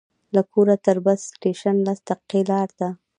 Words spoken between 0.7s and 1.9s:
تر بس سټېشن